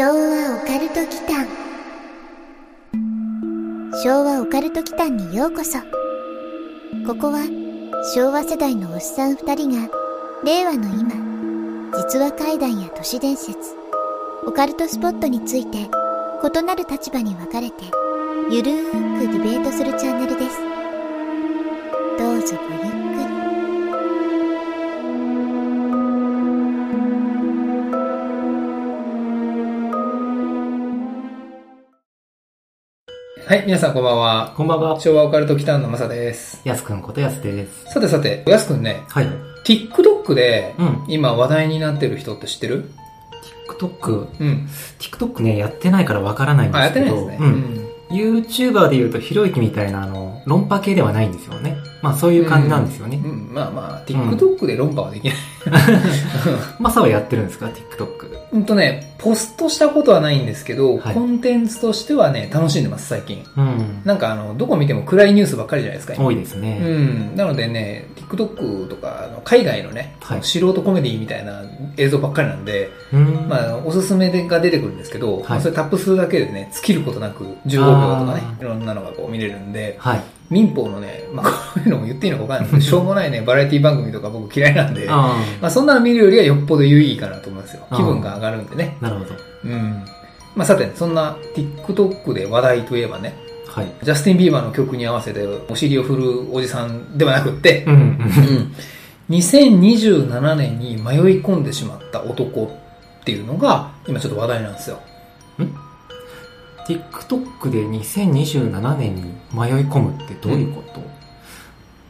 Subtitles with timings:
[0.00, 1.46] 昭和オカルト祈間。
[4.02, 5.78] 昭和オカルト祈間にようこそ。
[7.06, 7.44] ここは
[8.14, 9.90] 昭和世代のおっさん二人が
[10.42, 11.12] 令和の今
[11.98, 13.58] 実話怪談や都市伝説
[14.46, 17.84] オカルトスポットについて異なる立場に分かれて
[18.50, 20.56] ゆるーくディベートするチャンネルです。
[22.18, 23.09] どうぞごゆっくり。
[33.50, 34.54] はい、皆さんこんばんは。
[34.56, 35.00] こんばんは。
[35.00, 36.60] 昭和オカルト北野のまさです。
[36.62, 37.92] やすくんことやすです。
[37.92, 39.26] さてさて、やすくんね、はい。
[39.64, 41.04] TikTok でうん。
[41.08, 42.92] 今話題になってる人って知ってる
[43.68, 44.28] ？TikTok？
[44.38, 44.68] うん。
[45.00, 47.06] TikTok ね、やってないからわからないんであ、やっすけど。
[47.06, 47.46] てないですね。
[47.48, 47.88] うん。
[48.16, 51.76] YouTuber で言うと、ひろゆきみたいな、あの、論破系ではないんですよね。
[52.02, 53.20] まあ、そういう感じなんですよね。
[53.22, 55.36] うん、まあまあ、TikTok で論破はできない。
[56.80, 58.30] マサはやってるんですか ?TikTok。
[58.52, 63.44] うんとね、ポストしたことはないんですけど、はいコンテンツとしてはね、楽しんでます、最近。
[63.56, 64.00] うん。
[64.04, 66.78] なんかあの、どこ見ても暗いニュースばっかりじゃないですか、今多いですうね。
[66.78, 67.36] ん。
[67.36, 71.62] なのでね、TikTok とか、海外のね、はい素人コメディみたいな
[71.96, 73.46] 映像ばっかりなんで、うん。
[73.48, 80.20] まあ、おすすめが出てくるんですけど、はいまあそれタップするだけでね、尽きることなく15秒とかね、いろんなのがこう見れるんで、はい。
[80.50, 87.82] 民法のね、まあ、こういうのも言っていいのかわかんないけど、 しょうもないね、バラエティ番組とか僕嫌いなんで、まああ、そんなの見るよりはよっぽど有意義かなと思いますよ。
[87.94, 88.96] 気分が上がるんでね。
[89.00, 89.04] あ。
[89.04, 89.30] なるほど。
[89.64, 90.04] うん。
[90.56, 93.34] まあ、さて、そんな TikTok で話題といえばね、
[93.66, 93.86] はい。
[94.02, 97.92] ジャスティン・ビーバーの曲に合わせてお尻を振るおじさんではなくってう、ん。
[97.92, 98.72] うん
[99.30, 104.98] 2027年に迷い込んでしまった男っていうのが、今ちょっと話題なんですよ。
[106.90, 111.00] TikTok で2027年に迷い込むってどういうこと、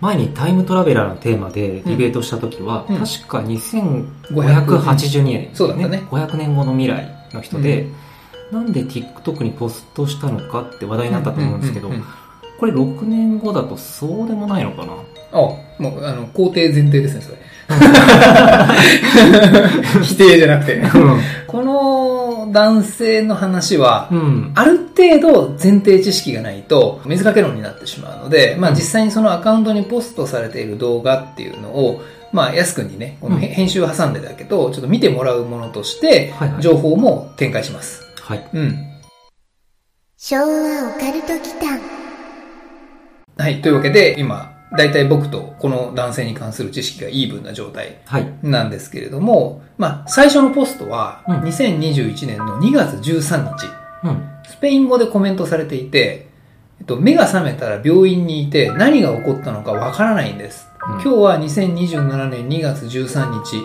[0.01, 2.99] 前にタイムトラベラーのテーマでディベートした時は、うん。
[2.99, 6.03] 確か2582年、そうだったね。
[6.11, 7.87] 500年後の未来の人で、
[8.51, 12.05] なんで TikTok にポストしたのかって話題になったと思うんですけど、うううん
[12.59, 14.93] これ6年後だとそうでもないのかな？
[15.33, 15.37] あ、
[15.79, 17.39] もう、あの、肯定前提ですね、それ。
[20.05, 20.83] 否定じゃなくて。
[21.47, 24.53] この男性の話は、うん。
[24.55, 32.03] ある程度前提知識がないと水かけ論になってしまうので、まあうん実際にそのアカウントにポストされている動画っていうのを、
[32.33, 38.03] まあ安くんにね、このうん編集を挟んでだけど、ちょっと見てもらうものとしてはいはい、情報も展開します。
[38.21, 38.49] はい。
[38.53, 38.79] うん。
[40.17, 41.81] 昭和オカルト祈間
[43.39, 43.63] はい。
[43.63, 48.33] というわけで、今、だいたい僕とこの男性に関する知識がイーブンな状態はい。
[48.43, 53.67] なんですけれども、まあ、最初のポストは、うん2021年の2月13日、
[54.05, 54.29] うん。
[54.49, 56.29] スペイン語でコメントされていて、
[56.79, 60.67] えっと、目が覚めたら病院にいて何が起こったのかわからないんです。
[60.67, 63.63] うん今日は2027年2月13日、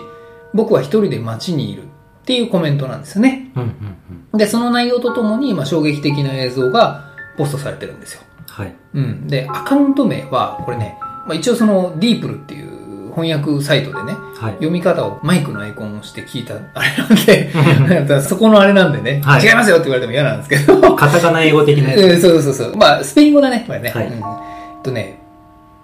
[0.52, 1.86] 僕は一人で街にいるっ
[2.26, 3.50] ていうコメントなんですよね。
[3.54, 3.62] うん。
[3.62, 3.96] うん。
[4.32, 4.38] うん。
[4.38, 8.22] で、その内容とともに、まあ、衝撃的な映像がポストされてるんですよ。
[8.56, 8.74] はい。
[8.94, 9.26] うん。
[9.26, 14.52] で、アカウント名は、これね、まあ、一応その、ディープルっていう翻訳サイトでね、はい。
[14.54, 22.00] 読み方をマイクのアイコンを押して聞いたあれなんで、 そこのあれなんでね、はい違いますよって言われても嫌なんですけど、カタカナ英語的なやつ。
[22.04, 22.76] うんそうそうそう。
[22.76, 23.90] まあ、スペイン語だね、これね。
[23.90, 24.22] はいうん
[24.82, 25.18] とね、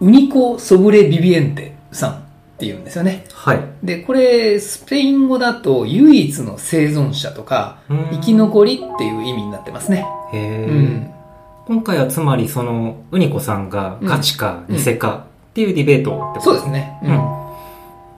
[0.01, 2.15] ウニコ・ソブレ・ビビエンテさんっ
[2.59, 3.25] て言うんですよね。
[3.33, 3.61] はい。
[3.83, 7.79] で、これ、スペイン語だと唯一の生存者とか、
[8.13, 10.07] 生き残りっていう意味になってますね。
[10.33, 11.11] へーうん。
[11.67, 16.99] 今回はつまりそのウニコさんがガチかうん偽かっていうディベートってことですね。
[17.05, 17.33] うん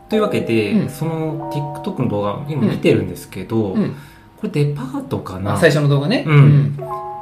[0.08, 1.50] というわけで、うんその
[1.82, 3.94] TikTok の動画今見てるんですけど、うん。
[4.36, 5.54] これデパートかな？
[5.54, 6.24] あ最初の動画ね。
[6.26, 6.78] うん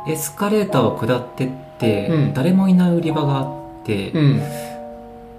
[0.08, 4.42] エスカレーターを下ってって、うん誰もいない売り場があって、うん。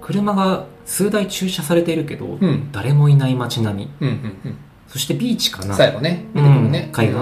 [0.00, 2.72] 車が数台駐車されているけど、うん。
[2.72, 4.08] 誰もいない街並みうん。
[4.08, 4.10] う
[4.48, 4.56] ん。
[4.88, 5.68] そしてビーチかうん。
[5.68, 5.74] な？
[5.74, 6.26] 最後ね。
[6.34, 6.42] ね。
[6.42, 7.16] うん海岸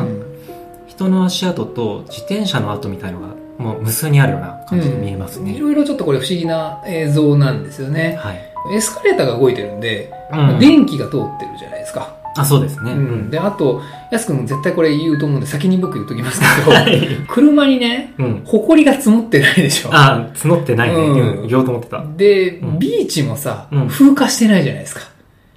[0.88, 3.28] 人の足跡と自転車の跡みたいのが
[3.62, 8.18] もう無数にあるような感じで見えますね、いろいろちょっとこれ不思議な映像なんですよね。
[8.20, 8.40] はい、
[8.74, 12.16] エスカレーターが動いてるんで、うん電気が通ってるじゃないですか。
[12.34, 18.42] あそうですね、うん、で、あと、やすくん絶対これ言うと思うんで先に僕言っときますけど、 はい車にね、うん。
[18.46, 19.90] 埃が積もってないでしょ。
[19.92, 20.94] あ、募ってないね。
[20.94, 22.02] うんうん言おうと思ってた。
[22.16, 25.02] で、うんビーチもさ、うん風化してないじゃないですか。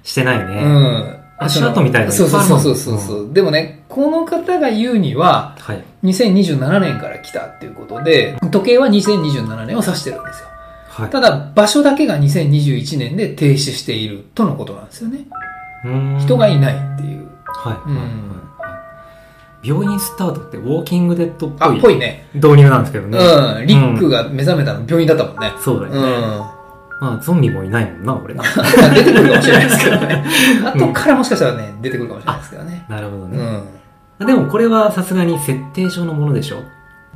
[0.02, 0.44] してないね。
[0.62, 1.16] うん。
[1.38, 3.32] 足跡みたいなそうそうそうんそうそう。
[3.32, 5.84] でもね、この方が言うには、はい。
[6.04, 10.46] 2027年から来たっていうことで、時計は2027年を指してるんですよ。
[10.88, 11.10] はい。
[11.10, 15.26] ただ、場所だけが2021年で停止しているとのことなんですよね。
[15.84, 17.28] うーん人がいないっていう。
[17.46, 17.90] はい。
[17.90, 18.06] うんはい
[19.62, 22.28] 病院スタートってウォーキングデッドっあ、ぽいぽいね。
[22.34, 23.18] 導入なんですけどね。
[23.18, 23.66] うん。
[23.66, 25.52] リックが目覚めたの病院だったもんね。
[25.56, 25.62] うん。
[25.62, 26.55] そうだよね。
[27.00, 28.42] まあ、ゾンビもいないもんな、俺な。
[28.94, 30.24] 出てくるかもしれないですけどね。
[30.74, 32.84] 後からもしかしたらね、出てくるかもしれないですけどね。
[32.88, 33.38] なるほどね。
[34.20, 34.26] うん。
[34.26, 36.56] でもこれはさすがに設定上のものでしょ？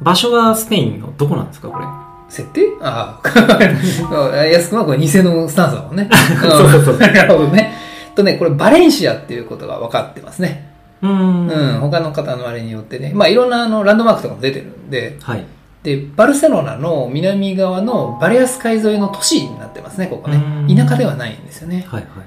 [0.02, 1.86] 場所はスペインのどこなんですかこれ？
[2.28, 2.60] 設定？
[2.82, 4.44] ああ。
[4.44, 6.08] 安くんはこれ偽のスタンスだもんね。
[6.40, 7.72] そうそうそうなるほどね。
[8.14, 10.68] とね、これバレンシアっていうことが分かってますね。
[11.02, 11.48] うーん。
[11.48, 13.12] うん、他の方のあれによってね。
[13.14, 15.44] まあいろんなあのランドマークとかも出てるんで、はい。
[15.82, 20.72] で、バルセロナの南側のバレアス海沿いの都市になってますね、ここねう。
[20.72, 21.86] ん田舎ではないんですよね。
[21.88, 22.26] はいはいはい。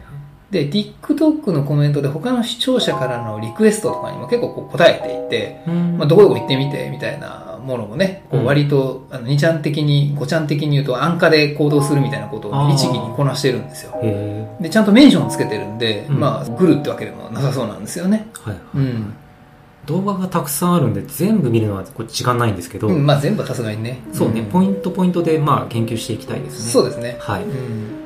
[0.53, 5.63] で、TikTok のコメントで他の視聴者からのリクエストとかにも結構こう答えていて、
[5.97, 13.99] まあ、どこどこ行ってみてみたいなものもね、こう割と、あの、2ちゃん的に、5ちゃん的に言うと安価で行動するみたいなことを律儀にこなしてるんですよ。
[14.03, 18.27] へで、ちゃんとメンションつけてるんで、うんまあ、グルってわけでもなさそうなんですよね。
[18.33, 18.59] ーはい。
[18.75, 19.13] うん。
[19.85, 23.99] 動画がたくさんあるんで全部見るのはこれ時間ないんですけど、うん、まあ全部はさすがにね。
[24.13, 26.71] そうね、んポイントポイントでまあ研究していきたいですね。
[26.71, 27.17] そうですね。
[27.19, 27.43] はい。
[27.43, 28.03] うん。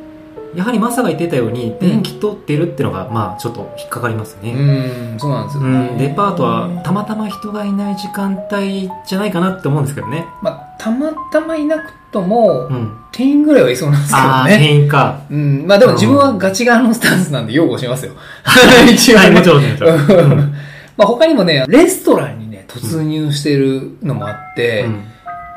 [0.56, 4.54] やはりマサが言ってたように、電気通ってるっていうのが、まあ、ちょっと引っかかりますね。
[4.54, 5.90] うん、そうなんですようね。
[5.92, 10.26] ん、デパートはたまたま人がいない時間帯じゃないかなって思うんですけどね。
[10.42, 12.98] まあ、たまたまいなくとも、うん。
[13.12, 14.58] 店員ぐらいはいそうなんですけどああ、ね。
[14.58, 15.22] 店員か。
[15.30, 18.14] うん、まあでも自分はガチ側のスタンスなんで擁護しますよ。
[18.92, 20.54] 一応ねはい、もちろん、もちろん。
[20.98, 25.04] うんまあ他にもね、レストランにね、突入してるのもあって、うん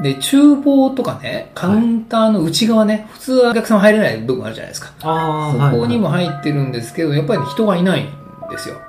[0.01, 4.95] で、厨房とかね、カウンターの内側ね、普通はお客さん入れない部分あるじゃないですか。
[5.03, 8.07] ああ、そこにも入ってるんですけど、やっぱり人がいないん
[8.51, 8.77] ですよ。
[8.77, 8.85] はい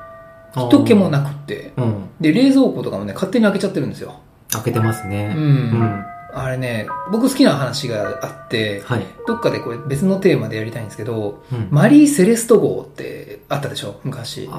[0.54, 1.72] 人気もなくって。
[1.78, 2.10] うん。
[2.20, 4.20] で、冷蔵庫とかもね、勝手に開けちゃってるんですよ。
[4.52, 5.34] 開けてますね。
[5.34, 6.06] うんうん。
[6.34, 9.06] あれね、僕好きな話があって、はい。
[9.28, 14.00] どっかでこれ別のテーマでやりたいんですけど、うんマリー・セレスト号ってあったでしょ？
[14.04, 14.50] 昔。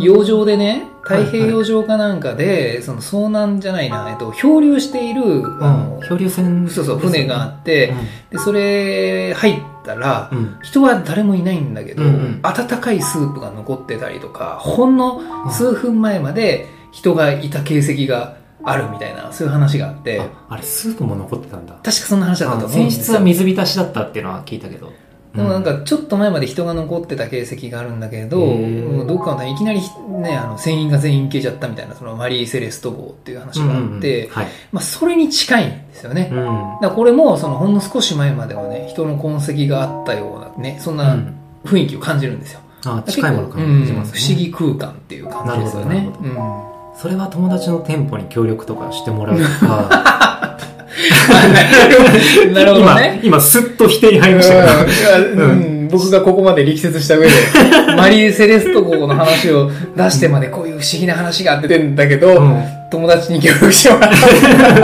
[0.00, 5.22] 洋上でね、はい太平洋上かなんかで、その遭難じゃないな、えっと、漂流している、
[5.60, 6.08] あのうん。
[6.08, 7.92] 漂流船、そうそう、船があって、
[8.30, 10.38] で、それ入ったら、うん。
[10.38, 10.58] うん。
[10.62, 21.74] 人は誰もいないんだけど、うんうん温かいスープが残ってたりとか、ほんの数分前まで人がいた形跡があるみたいな、そういう話があって、ああれ、スープも残ってたんだ。
[21.74, 23.16] 確かそんな話だったと思うんですよ。
[23.16, 24.92] は水浸しだったっていうのは聞いたけど。
[25.34, 29.80] でもなんかちょっと前まで人が残ってた形跡があるんだけど、へうどっかのいきなり
[30.20, 34.46] ね、あの、船員が全員消えちゃったみたいな、そのマリー・セレスト号っていう話があって、はい。
[34.72, 36.28] まあそれに近いんですよね。
[36.30, 36.36] うん。
[36.36, 42.60] だからこれも、そのほんの少し前まではね、人の痕跡があったようなね、そんなうん雰囲気を感じるんですよ。
[42.84, 44.18] あ近いもの感じますね。
[44.18, 45.94] うん不思議空間っていう感じですよね。
[45.94, 50.58] なるほどなるうんそれは友達の店舗に協力とかしてもらうとか。
[52.52, 53.20] なるほどね。
[53.22, 55.44] 今、今、スッと否定に入りましたけど。
[55.44, 57.32] うんうん僕がここまで力説した上で、
[57.96, 64.26] マリー・セレスト号の話を出してまでこういう不思議な話があっててんだけど、うん友達に協力してもらった。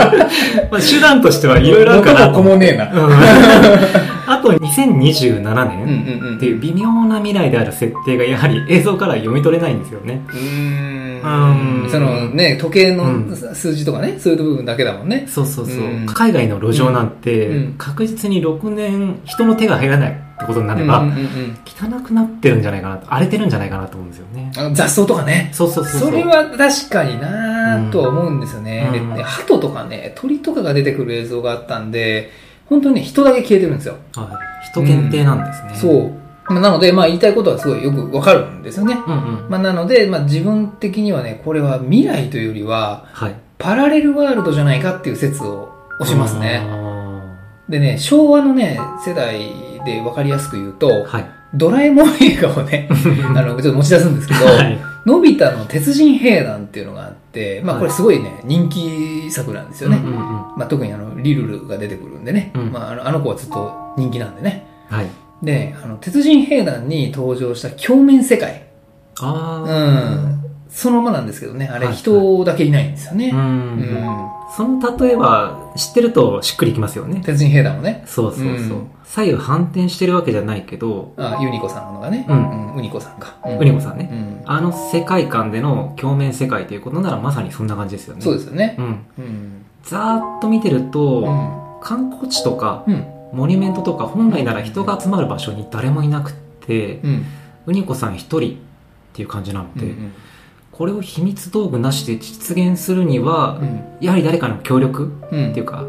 [0.71, 2.85] まあ、手段としてはいろいろあるかな元もねえな。
[2.91, 3.13] うん
[4.25, 6.35] あと、2027うん年。
[6.37, 10.21] っていう微妙な未来である設定がやはり映像から読み取れないんですよね。
[10.33, 11.08] うん。
[11.89, 15.25] そのね、時計のうん数字とかね、そういう部分だけだもんね。
[15.27, 15.75] そうそうそう。
[15.75, 24.51] うん海外の路上なんて、うん確実に6年、人の手が入らないってことになれば、うんうんうん汚くなってるんじゃないかなと、荒れてるんじゃないかなと思うんですよね。
[24.73, 25.49] 雑草とかね。
[25.53, 26.11] そうそうそうう。
[26.11, 28.89] それは確かになぁとは思うんですよね。
[29.23, 32.31] 鳩とかね、鳥とかが出てくる映像があったんで、
[32.65, 33.95] 本当にね、人だけ消えてるんですよ。
[34.15, 34.23] は
[34.63, 35.71] い、人限定なんですね。
[35.75, 36.11] そう。
[36.49, 38.97] まあなので、まあ言いたいことはすごいよくわかるんですよね。
[39.07, 39.49] うんうん。
[39.49, 43.35] まあなので、まあ自分的にはね、これは未来というよりは、はい。
[43.57, 46.61] パラレルワールドじゃないかっていう説を押しますね。
[46.65, 46.89] あ
[47.69, 49.53] でね、昭和のね、世代
[49.85, 51.25] でわかりやすく言うとー、はい。
[51.53, 52.87] ドラえもん映画をね、
[53.35, 54.79] あの、ちょっと持ち出すんですけど、はい。
[55.05, 59.97] のび太の鉄人兵団っていうのがあって、まあはいこれすごいね、人気作なんですよね。
[59.97, 60.19] うんうんうん
[60.57, 62.51] まあ特にあの、リルルが出てくるんでね。
[62.55, 64.65] うんまああの子はずっと人気なんでね。
[64.89, 65.07] はい。
[65.41, 68.67] で、あの、鉄人兵団に登場した鏡面世界。
[69.21, 70.39] うあん。
[70.69, 73.35] そのままなんですけどね、あれはい人だけいないんですよねあ。
[73.35, 73.39] う。。
[73.39, 74.29] うんん。
[74.55, 77.21] その例えば、知ってるとしっくりきますよね。
[77.23, 78.03] 鉄人兵団をね。
[78.05, 78.47] そうそうそう。
[78.47, 82.27] うん左右反転してるわけじゃないけど、あ、ユニコさんのがね。
[82.29, 82.75] うんうん。
[82.75, 83.37] ウニコさんか。
[83.43, 84.41] ウニコさんねうん。
[84.45, 88.21] あの世界観での鏡面世界ということならまさにそんな感じですよね。
[88.21, 88.75] そうですよね。
[88.77, 88.85] うん。
[89.17, 89.65] うん。
[89.81, 91.51] ざーっと見てると、うん。
[91.81, 93.03] 観光地とか、うん。
[93.33, 97.25] モニュメントとか本来なら人が集まる場所に誰もいなくって、うん。
[97.67, 98.57] ウニコさん一人っ
[99.13, 100.13] ていう感じなので、うん。
[100.71, 103.83] これを秘密道具なしで実現するには、うん。
[104.01, 105.85] やはり誰かの協力うんっていうか、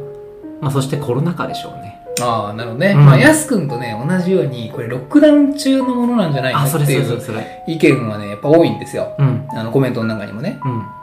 [0.61, 2.01] まあそしてコロナ禍でしょうね。
[2.21, 2.93] ああ、なるほどね。
[2.93, 7.23] うんまあ、やすくんとね、同じように、これロックダウン中のものなんじゃないのあ、っていう。
[7.67, 9.15] 意見はね、やっぱ多いんですよ。
[9.19, 9.47] うん。
[9.51, 10.61] あの、コメントの中にもね。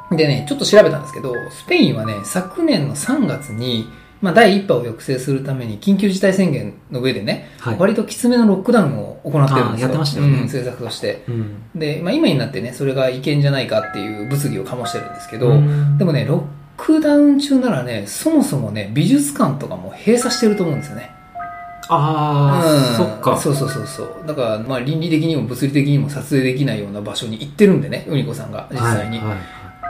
[0.09, 0.17] うん。
[0.17, 3.89] でね、ちょっと調べたんですけど、スペインはね、昨年の3月に、
[4.21, 7.77] まあ、第1波を抑制するために緊急事態宣言の上でね、はい。
[7.77, 9.87] 割ときつめのロックダウンを行ってるんですよ。
[9.87, 11.23] やってましたよねうん、政策として。
[11.27, 11.55] うん。
[11.75, 16.43] で、まあ、今になってね、それが違憲じゃないかっていう物議を醸してるんですけど、うんでもね、ロッ
[16.77, 21.11] クダウン中ならね、そもそもね、美術館とかも閉鎖してると思うんですよね。
[21.89, 23.37] ああ、うんそっか。
[23.37, 24.27] そうそうそうそう。
[24.27, 29.19] だから、まあ、倫理的にも物理的にも撮影できないような場所に行ってるんでね、ウニコさんが、実際に。
[29.19, 29.37] はいはい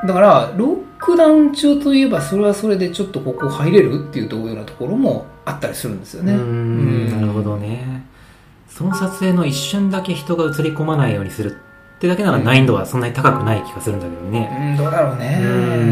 [0.06, 6.34] だから、ロックダウン中といえば、それはそれでちょっとここ入れるっていうようなところもあったりするんですよね。
[6.34, 8.06] なるほどね。
[8.70, 11.58] その撮影の一瞬だけ人が映り込まないようにする
[11.98, 14.76] ってだけなら難易度はそんなに高くない気がするんだけどね。
[14.78, 15.46] うん、どうだろうねう。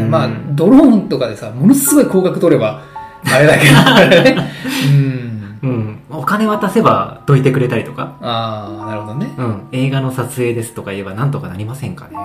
[0.06, 2.80] んまあ、ドローンとかでさ、ものすごい広角撮れば、
[3.24, 4.50] あれだけど、ね。
[4.88, 5.25] うん。
[5.62, 5.98] うん。
[6.10, 8.16] お金渡せばどいてくれたりとか。
[8.20, 9.32] ああ、なるほどね。
[9.36, 9.68] うん。
[9.72, 12.16] 映画の撮影ですとか言えばなんとかなりませんかね。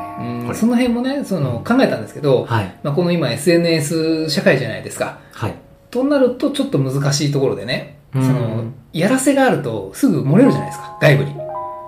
[0.48, 2.76] うんその辺もね、その、考えたんですけど、はい。
[2.84, 5.20] まあ、この今 SNS 社会じゃないですか。
[5.32, 5.56] はい。
[5.90, 11.36] となると、ちょっと難しいところでね、うんその、やらせがあるとすぐ漏れるじゃないですか、外部に。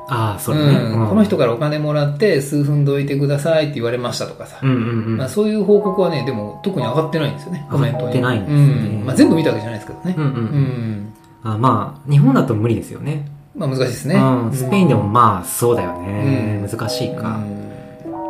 [0.07, 0.73] ああ、そうだね。
[0.73, 4.59] うんこの人からお金もらって数分どいてくださいって言われましたとかさ。
[4.61, 4.81] うんうんう
[5.11, 5.17] ん。
[5.17, 8.05] まあ、そういう報告はね、でも特に上がってないんですよね、コメントに。
[8.05, 10.15] 上がってないんですねうんまあ、全部見たわけじゃないですけどね。
[10.17, 13.27] うんうんうんあまあ、日本だと無理ですよね。
[13.55, 14.15] まあ難しいですね。
[14.15, 14.51] うん。
[14.53, 16.61] スペインでもまあ、そうだよね。
[16.63, 17.37] うん難しいか。
[17.37, 17.63] うん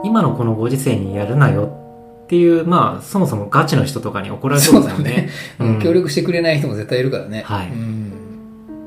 [0.06, 5.30] 今のこのご時世にやるなよっていう、まあ、そもそもガチの人とかに怒られそそううだですよねね。。
[5.60, 7.44] うん協力してくれない人も絶対いるからね。
[7.46, 8.12] はいうん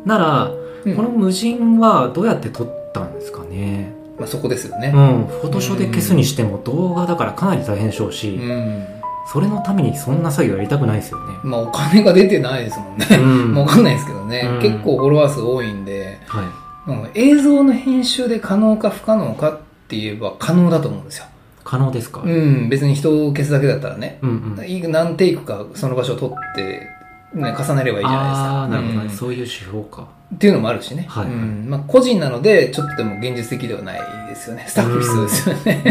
[0.04, 0.50] なら、
[0.84, 3.92] うんこの無人はどうやって撮ったんですかね？
[4.18, 4.98] まあ、そこですよねう。
[4.98, 5.26] ん。
[5.40, 8.84] フォトショーで消すにしても動画だからかなり大変でしょうし、うん。
[9.32, 11.34] それのためにそんな作業やりたくないですよね。
[11.42, 13.06] まあ、お金が出てないですもんね。
[13.10, 14.48] うんまあわかんないですけどね。
[14.54, 16.44] うん結構フォロワー数多いんで、はい。
[16.90, 21.26] うん映像の編集で可能か不可能かって言えば可能だと思うんですよ。
[21.64, 22.22] 可能ですか？
[22.24, 22.68] うん。
[22.68, 24.18] 別に人を消すだけだったらね。
[24.22, 24.64] うんうん。
[24.68, 26.88] い何テイクかその場所を撮って、
[27.34, 28.50] ね、重ねればいいじゃないですか。
[28.60, 29.04] ああー、なるほどね。
[29.06, 30.06] うんそういう手法か。
[30.34, 31.06] っていうのもあるしね。
[31.08, 31.66] はいうん。
[31.68, 34.64] まあ、個人なので、ちょっとでも現実的ではないですよね。
[34.66, 35.82] スタッフ必要ですよね。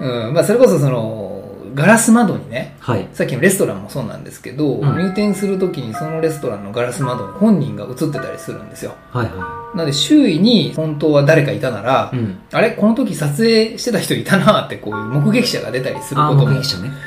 [0.00, 0.34] うん。
[0.34, 1.27] まあ、それこそその、
[1.74, 3.08] ガラス窓にね、はい。
[3.12, 8.94] さっきのレストランもそうなんですけど、うん入店するときにそのレストランのガラス窓に本人が映ってたりするんですよ。
[9.10, 12.16] はいはなので周囲に本当は誰かいたなら、い。
[12.16, 12.38] うん。
[12.52, 16.60] あれこの時撮影してた人いたなってこういう目撃者が出たりすることも、ね。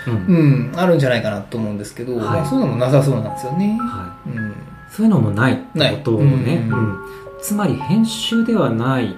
[0.08, 0.72] うん。
[0.72, 3.77] うん、あるんじゃないかなと思うんですけど、はいまあ、そういうのもなさそうなんですよね。
[3.80, 4.51] はうん。
[4.51, 4.53] い。
[4.89, 6.65] そういうのもないってことをね。
[6.70, 6.98] うんうん。
[7.41, 9.15] つまり編集ではないっ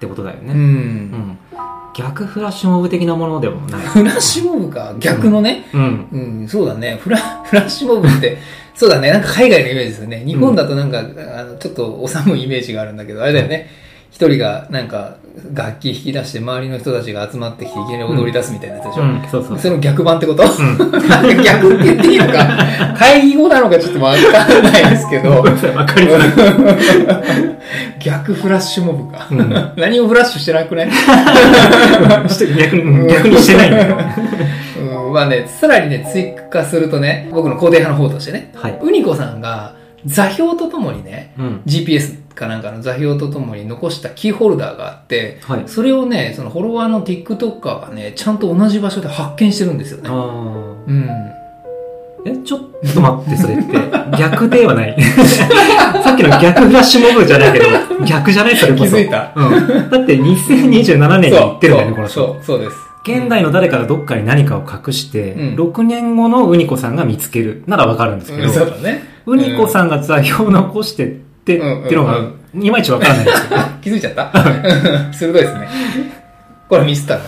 [0.00, 0.52] てことだよね。
[0.52, 1.38] うんうん。
[1.94, 3.80] 逆フラッシュモブ的なものでもない。
[3.80, 5.66] フラッシュモブか、逆のね。
[5.72, 6.08] うん。
[6.12, 6.98] うん、そうだね。
[7.00, 8.38] フラ、フラッシュモブって、
[8.74, 9.10] そうだね。
[9.10, 10.24] なんか海外のイメージですよね。
[10.24, 13.68] 日本だとなんか、あの、ちょっとお寒いイメージがあるんだけど、あれだよね。
[14.10, 15.16] 一人がなんか
[15.54, 19.02] 楽器弾き出して周りの人たちが集まってきていきなり踊り出すみたいなやつでしょ？
[19.02, 20.46] うん、そうそうそれの逆版ってこと、ん
[21.42, 25.30] 逆って言っていいのか会議語なのかちょっとわかんないですけど。
[25.30, 25.50] わか
[26.00, 27.56] りづらい。
[28.00, 29.26] 逆フラッシュモブか。
[29.30, 30.90] うん何をフラッシュしてなくない？
[32.58, 33.96] 逆に、逆にしてないんだよ。
[35.06, 38.78] うん、まあね、さらにね、追加するとね、僕の肯定派の方としてね、はい。
[38.82, 39.74] ウニコさんが
[40.04, 41.60] 座標とともにね、うん。
[41.66, 45.62] GPS かなんかの座標とともに残したキーホルダーがあって、はい。
[45.66, 50.08] それをね、そのフォロワーの TikToker がね、ちゃんと同じ場所で発見してるんですよね。
[50.10, 51.04] あうん。
[51.04, 51.32] ー
[52.24, 52.60] え、ちょっ
[52.94, 53.72] と待って、それって。
[54.16, 54.96] 逆ではない。
[56.04, 57.64] さっきの逆フラッシュモブじゃないけど、
[58.06, 58.56] 逆じゃない？
[58.56, 58.84] それこそ。
[58.84, 59.44] 気づいたう
[59.86, 59.90] ん。
[59.90, 62.14] だって2027年に言ってるんだよね、この人。
[62.14, 62.76] そう、そうです。
[63.04, 69.02] 現代の誰かがどっかに何かを隠して、うん6年後のウニコさんが見つけるならわかるんですけど、うんそうだね。
[69.26, 71.10] ウニコさんが座標を残してっ
[71.44, 72.18] て、うんっていうのが、
[72.54, 73.60] いまいちわからないんですけど。
[73.82, 74.30] 気づいちゃった？
[75.12, 75.68] 鋭いですね。
[76.68, 77.22] これミスったな。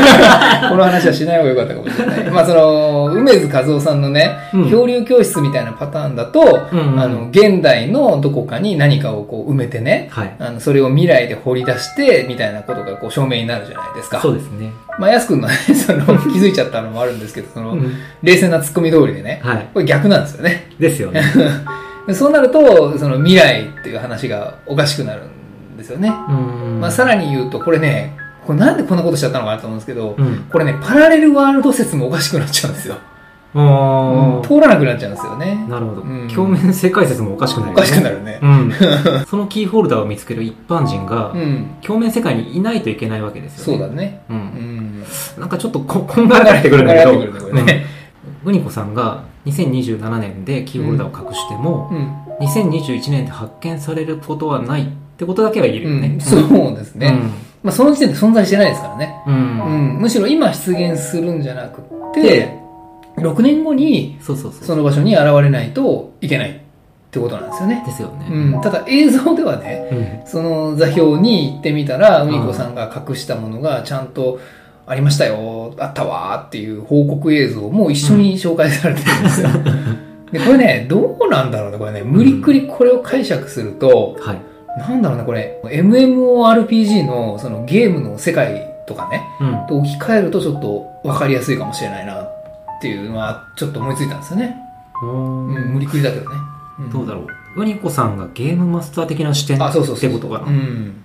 [0.70, 2.30] この話はしない方がよかったかもしれない。
[2.30, 10.34] まあその、梅津和夫さんのね、うん漂流教室みたいなパターンだと、うんうんあの、現代のどこかに何かをこう埋めてね、はい。
[10.38, 14.18] あの、それを未来で掘り出して、みたいなことがこう証明になるじゃないですか。
[14.20, 14.70] そうですね。
[14.98, 17.92] まあ、安くんのね、その、気づいちゃったのもあるんですけど、その、うん
[18.22, 19.66] 冷静な突っ込み通りでね、はい。
[19.74, 20.68] これ逆なんですよね。
[20.80, 21.20] ですよね。
[22.06, 26.08] でそうなると、その未来っていう話がおかしくなるんですよね。
[26.08, 30.46] うんまあ、さらに言うと、これね、これなんでこんなことしちゃったのかなと思うんですけど、うん。
[30.50, 32.96] これね、パラレルワールド説もおかしくなっちゃうんですよ。
[34.42, 35.66] 通らなくなっちゃうんですよね。
[35.68, 36.02] なるほど。
[36.02, 38.38] うん鏡面世界説もおかしくなる、おかしくなるね。
[38.42, 38.72] うん。
[39.26, 41.70] そのキーホルダーを見つける一般人が、うん。
[41.82, 43.78] 鏡面世界にいないといけないわけですよね。
[43.80, 44.20] そうだね。
[44.30, 44.32] う。
[44.34, 45.04] うんん。
[45.38, 47.86] なんかちょっとこ、こんがらがってくるんだけど、ねこれね
[48.44, 52.26] うんウニコさんが2027年でキーホルダーを隠しても、うん。
[52.40, 54.86] 2021年で発見されることはないっ
[55.16, 56.08] てことだけは言えるよね。
[56.08, 57.18] うんそうですね。
[57.62, 59.22] まあ、その時点で存在してないですからね。
[59.26, 59.94] うん。
[59.94, 60.00] うん。
[60.00, 61.82] むしろ今出現するんじゃなく
[62.14, 62.58] て、
[63.16, 64.34] 6年後にそ
[64.76, 66.54] の場所に現れないといけないっ
[67.10, 67.82] てことなんですよね。
[67.86, 68.28] ですよね。
[68.30, 70.30] うん、ただ映像ではね、うん。
[70.30, 74.38] その座標に行ってみたら、んうにこさんが隠したものがちゃんと
[74.86, 79.48] ありましたよ、あったわーっていう報告映像も一緒に紹介されてるんですよ。
[80.30, 84.40] で、これね、どうなんだろうね、これね、無理くりこれを解釈すると、はい。
[84.78, 89.66] なんだろうね、これ、MMORPG のそのゲームの世界とかね、うん。
[89.66, 92.28] と置き換えるとちょっと分かりやすいかもしれないなっ
[92.80, 94.56] ていうのはちょっと思いついたんですよね。
[95.02, 95.10] うう
[95.52, 96.36] ん、ん無理くりだけどね。
[96.86, 97.22] んどうだろ
[97.56, 97.62] う。
[97.62, 100.10] ウニコさんがゲームマスター的な視点あ、そうそうそう。
[100.10, 100.46] ってことかな。
[100.46, 101.02] うん。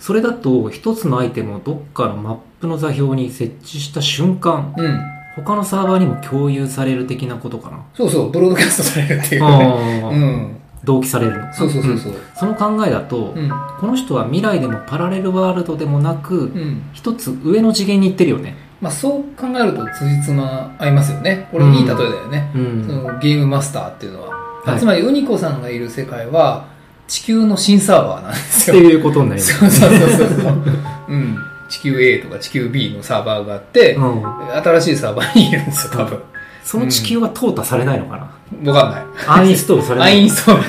[0.00, 5.00] それだと、一つのアイテムをどっかのマップの座標に設置した瞬間、うん。
[5.34, 7.84] 他のサーバーにも共有される的なことかな？
[7.94, 10.02] そうそう、ブロードキャストされるっていうね。
[10.12, 10.56] うん。
[10.84, 11.52] 同期されるの？
[11.52, 12.12] そうそうそうそう。
[12.12, 13.50] んその考えだと、うん。
[13.80, 16.82] この人は未来でもパラレルワールドでもなく、うん。
[16.92, 18.56] 一つ上の次元に行ってるよね。
[18.80, 21.48] まあそう考えると辻褄合いますよね。
[21.50, 22.50] これいい例えだよね。
[22.54, 22.84] うん。
[22.86, 24.28] そのゲームマスターっていうのは。
[24.64, 26.66] はいつまりウニコさんがいる世界は
[27.08, 28.76] 地球の新サーバーなんですよ。
[28.76, 29.58] っていうことになります。
[29.58, 30.62] そうそうそうそう。
[31.08, 31.36] うん。
[31.72, 34.22] 地球 A とか地球 B のサーバーがあって、うん。
[34.62, 36.22] 新しいサーバーにいるんですよ、多分。
[36.62, 39.04] その地球は淘汰されないのかな、わかんない。
[39.26, 40.62] アンインストールされないアインストール。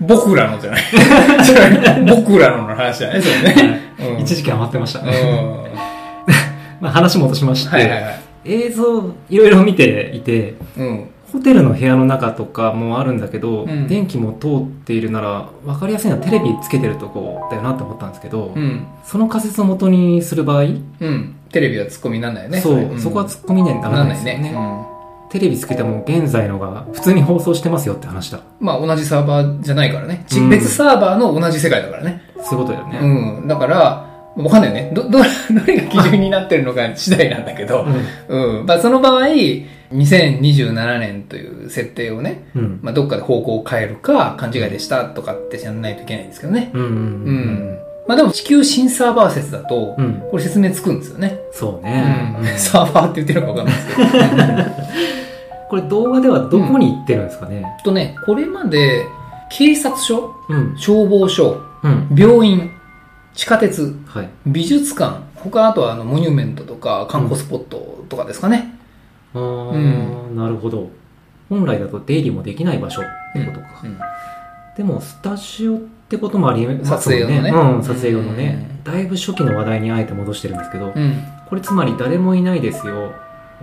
[0.00, 0.82] 僕らのじゃない。
[2.06, 3.80] 僕らのの話じゃないそれね。
[3.98, 5.06] うん一時期余ってましたうん。
[5.06, 5.16] ね。
[6.78, 8.04] まあ話戻しまして。
[8.44, 11.10] 映像いろいろ見ていて、うん。
[11.32, 18.86] ホテルの部屋の中とかもあるんだけど、うん電気も通っているなら分かりやすいのはテレビつけてるとこだよなって思ったんですけど、うん。
[19.04, 21.34] その仮説を元にする場合、うん。
[21.50, 22.60] テレビはツッコミになんないよね。
[22.60, 24.54] そう、そこは突っ込みにはならないですよね。
[25.30, 28.38] テレビつけても現在のが普通に放送してますよって話だ。
[28.38, 28.66] うん。
[28.66, 30.24] まあ同じサーバーじゃないからね。
[30.28, 32.22] ちうん別サーバーの同じ世界だからね。
[32.42, 32.98] そういうことだよね。
[33.00, 33.48] うん。
[33.48, 34.92] だから、わかんないよね。
[34.94, 35.18] ど、ど、 ど
[35.66, 37.86] れが基準になってるのか次第なんだけど、
[38.28, 38.66] うん。
[38.66, 39.28] まあその場合、
[39.92, 42.62] 2027年という設定をね、うん。
[42.62, 42.78] うん。
[42.82, 46.70] まあどっかで方向を変えるか、勘違いでしたとかって知らないといけないんですけどね。
[46.74, 46.80] うん。
[46.80, 46.88] うん。
[46.88, 46.98] ううん。
[47.74, 47.78] ん。
[48.08, 50.22] まあでも地球新サーバー説だと、うん。
[50.30, 51.38] これ説明つくんですよね。
[51.52, 52.36] そうね。
[52.40, 52.46] うん。
[52.58, 54.08] サーバーって言ってるのかわかんないですけど。
[55.70, 57.64] これ動画ではどこに行ってるんですかね？
[57.84, 59.06] とね、これまで、
[59.50, 60.74] 警察署、うん。
[60.76, 62.08] 消防署、うん。
[62.14, 62.70] 病院、
[63.34, 64.28] 地下鉄、はい。
[64.46, 68.74] 美術館、他あとはあのモニュメントとか観光スポットとかですかね。
[69.34, 70.90] あー、なるほど。
[71.48, 73.66] 本来だと出入りもできない場所ってことか。
[73.84, 73.98] うん
[74.74, 78.66] でも、スタジオってこともありますもん撮影用のねうん、撮影用のね。
[78.66, 81.22] うんだいぶ初期の話題にあえて戻してるんですけど、うん。
[81.48, 83.12] これつまり誰もいないですよ。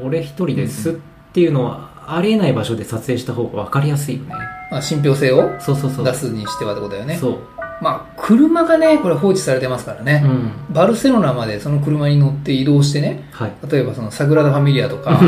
[0.02, 0.94] 俺一人ですっ
[1.34, 4.36] ていうのは、ありえない場所で撮影した方が分かりやすいよね。
[4.72, 5.50] まあ、信憑性を。
[5.60, 7.18] 出すにしてはってことだよね。
[7.18, 7.38] そう。
[7.82, 10.22] まあ、車がね、これ放置されてますからね。
[10.26, 10.74] うん。
[10.74, 13.54] バルセロナまでその車に乗って移動してね、はい。
[13.72, 15.20] 例えばそのサグラダ・ファミリアとか、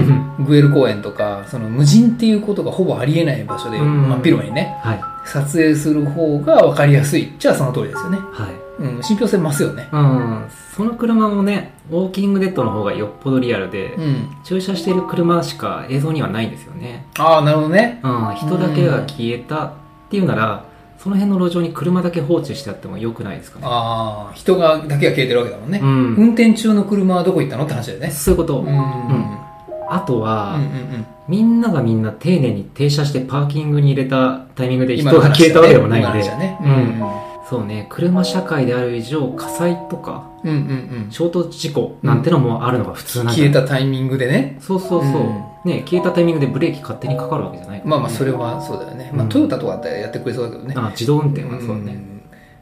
[0.46, 5.02] グエル公園とか、その無人っていうことがほぼありえない場所で、うん真っ広場にね、はい。
[5.26, 7.34] 撮影する方が分かりやすい。
[7.40, 8.18] じゃあその通りですよね。
[8.18, 8.62] はい。
[8.80, 9.88] うん、信憑性増すよね。
[9.92, 10.46] うん。
[10.76, 14.30] その車もね、ウォーキングデッドの方がよっぽどリアルで、うん。
[14.44, 17.06] 駐車している車しか映像にはないんですよね。
[17.18, 18.00] ああ、なるほどね。
[18.04, 18.36] うん。
[18.36, 19.72] 人だけが消えたっ
[20.10, 20.66] ていうなら、
[21.02, 23.66] その辺の路上に車だけ放置してあってもよくないですかね。
[23.68, 25.80] ああ、人が、だけが消えてるわけだもんね。
[25.82, 26.16] うん。
[26.16, 28.12] 運転中の車はどこ行ったのって話だよね。
[28.12, 28.60] そういうこと。
[28.60, 28.68] うん。
[28.68, 29.38] うん
[29.94, 31.06] あとは、うんうん。
[31.28, 36.58] みんながみんな丁寧に停車してパーキングに入れたタイミングで人が消えたわけでもないんで、今の話だね。
[36.64, 36.68] う
[37.28, 40.60] んそうね、車社会である以上、火災とか、うんうんう
[41.10, 41.12] ん。
[41.12, 44.58] 衝突事故なんてのもあるのが普通なんだ消えたタイミングでね。
[44.62, 49.12] そうそうそう、うんね、消えたタイミングでブレーキ勝手にかかるわけじゃないまあまあ、それはそうだよね。
[49.14, 50.76] まあ、うんトヨタとかだったらやってくれそうだけどね。
[50.78, 51.92] あ自動運転はそうだね。
[51.92, 52.22] ん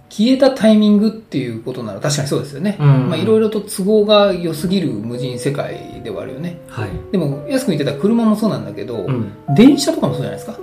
[0.09, 2.75] 消えたタイミングっていうことなら確かにそうですよね。
[2.79, 6.57] うんまあ、いろいろと都合が良すぎる無人世界ではあるよね。
[6.67, 6.89] はい。
[7.11, 9.31] でも、安く言ってた車もそうなんだけど、うん。
[9.55, 10.57] 電車とかもそうじゃないですか。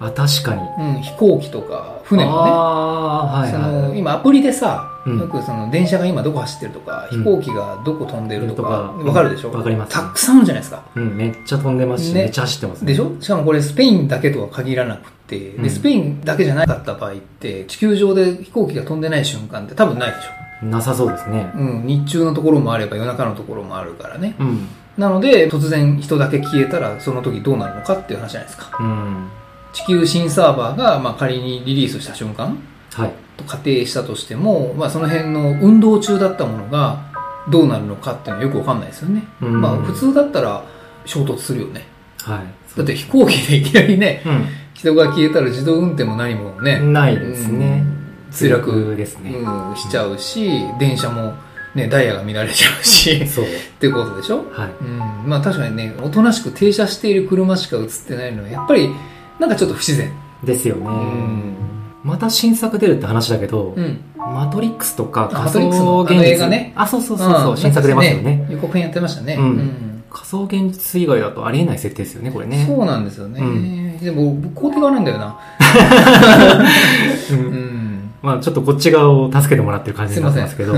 [0.00, 0.62] あ、確かに。
[0.96, 2.36] うん、飛行機とか、船もね。
[2.36, 3.72] はいそはい。
[3.88, 9.50] の今アプリでさ、うんよくその電車が今どこ走ってるとか、うん飛行機がどこ飛んでるとか、うんわかるでしょ？
[9.50, 10.82] わかりますたくさんあるじゃないですか。
[10.94, 12.92] うん、めっちゃ飛んでますし、ねめっちゃ走ってますね。
[12.92, 13.12] でしょ？
[13.20, 20.66] しかもこれスペインだけとは限らなくて、うんで、スペインだけじゃなかった場合って、地球上で飛行機が飛んでない瞬間って多分ないでしょ？
[20.66, 21.50] なさそうですね。
[21.54, 24.34] うん、日中のところもあれば夜中のところもあるからね。
[24.38, 24.68] うん。
[24.98, 28.76] なので、突然人だけ消えたらその時どうなるのかっていう話じゃないですか。
[28.80, 29.30] うん。
[29.72, 32.58] 地球新サーバーが、まあ、仮にリリースした瞬間
[32.92, 33.12] はい。
[33.36, 37.04] と仮定したとしても、まあ、その辺の運動中だったものが
[37.48, 39.24] どうなるのかっていうのはよくわかんないですよね。
[39.40, 40.64] うんまあ、普通だったら
[41.04, 41.86] 衝突するよね。
[42.22, 42.76] はい。
[42.76, 44.28] だって飛行機でいきなりね、う
[44.74, 46.92] 人が消えたら自動運転も何もね、ん。
[46.92, 47.84] ないですね。
[48.30, 49.30] 墜落ですね。
[49.30, 51.34] うん、しちゃうし、電車も
[51.74, 53.44] ね、ダイヤが乱れちゃうし、そう。
[53.44, 54.70] っていうことでしょはい。
[54.80, 54.98] うん。
[55.26, 58.90] まあ確かにね、おとなしく停車している車しか映ってないのは、やっぱり、
[59.38, 60.10] なんかちょっと不自然。
[60.44, 60.86] ですよね。
[60.88, 61.54] ん
[62.04, 64.00] また新作出るって話だけど、うん。
[64.16, 66.16] マトリックスとかあ仮想現マトリックスのあ実。
[66.16, 68.46] の映画ねあ、そうそうそうそう、新作出ますよね。
[68.50, 69.34] 予告編やってましたね。
[69.34, 72.64] うん仮想現実以外だとありえない設定ですよね、これね。
[72.66, 73.40] そうなんですよね。
[73.40, 75.38] うんでも、僕、肯定側なんだよな。
[78.22, 80.74] まあちょっとこっち側を助けてもらってる感じになってますけど、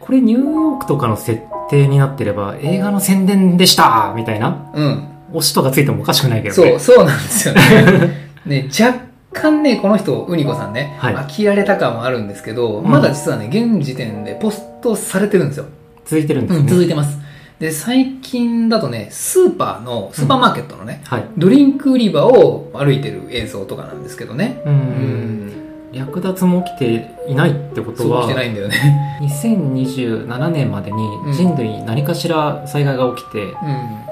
[0.00, 5.08] これニューヨークとかの設定になってれば映画の宣伝でしたみたいなうん。
[5.32, 6.78] 押しとかついてもおかしくないけどそう、ね。
[6.78, 8.32] そうなんですよね。
[8.46, 9.00] ね、若
[9.32, 15.66] 干ね、この人、ウニコさんね、はい飽きられた感はあるんですけど、うんまだ実はね、現時点でポストされてるんですよ。
[16.04, 16.70] 続いてるんですうん、ね。
[16.70, 17.18] 続いてます。
[17.62, 21.24] で、最近だとね、スーパーの、スーパーマーケットのね、はい。
[21.38, 24.60] ドリンク売り場を歩いてる映像とかなんですけどね。
[24.66, 24.68] う。
[24.68, 25.51] うんん。
[25.92, 29.18] 略奪も起きていないってことはそう来て、ないんだよね。
[29.22, 33.56] 2027年までに人類に何かしら災害が起きて、うん。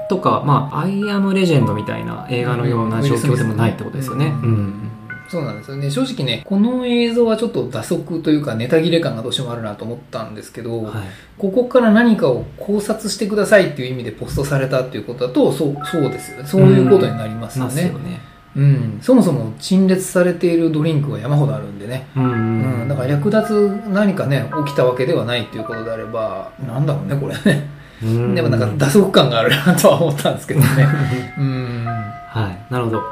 [0.09, 4.33] とか、まあ、アイアムレジェンドみたいな映画のような状況でもないってことですよね。
[4.43, 4.91] ううんん。
[5.31, 5.89] そうなんですよね。
[5.89, 10.93] 正直ね、この映像はちょっと打足というかネタ切れ感がどうしてもあるなと思ったんですけど、はい。
[11.37, 16.43] ここから何かを考察してくださいっていう意味でポストされたっていうことだと、そう、そうですよね。
[16.45, 17.93] そういうことになりますよねますよ。
[17.99, 18.30] ね。
[18.55, 18.99] うん。
[19.01, 22.07] そもそも陳列されているドリンクは山ほどあるんでね。
[22.15, 22.81] うん。
[22.81, 22.87] うん。
[22.87, 27.69] だから略奪何かね、起きたわけではないっていうことであれば、なんだろうね、これね。
[28.03, 30.67] うんでもなんか打足感があるなとは思ったんですけどね。
[31.37, 31.85] うん。
[31.85, 32.73] はい。
[32.73, 33.03] なるほど。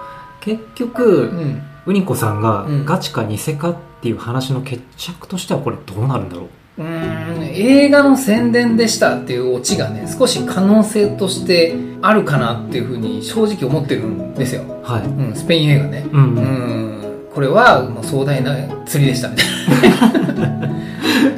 [0.41, 1.61] 結う局、ん。
[1.85, 15.03] ウニコさんがうんガチか偽かっていう話の決着としてはこれどうなるんだろううーん映画の宣伝でしたっていうオチがね少し可能性としてあるかなっていうふうに正直思ってるんですよ、はい。
[15.03, 16.05] うん、スペイン映画ね。
[16.11, 16.35] うん。
[16.35, 16.95] ううん。
[16.95, 20.69] んこれはもう壮大な釣りでしたみたいな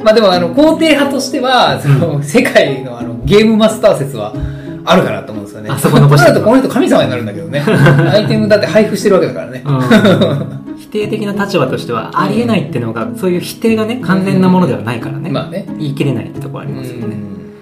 [0.02, 4.32] まあでもあの肯定派としてはその世界のあのゲームマスター説は
[4.84, 5.70] あるかなと思うんですよね。
[5.70, 6.44] あそこ残してそうなると。
[6.44, 7.60] この人神様になるんだけどね。
[8.10, 9.62] アイテムだって配布してるわけだからね。
[9.64, 9.80] うん。
[9.80, 10.61] 否
[10.92, 15.30] 定的な立場としてはありえないっていうのが、そういう否定がね、完全なものではないからね。
[15.30, 15.66] まあね。
[15.78, 17.16] 言い切れないってところありますよね。